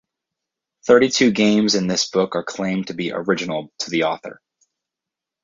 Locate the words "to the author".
3.81-4.41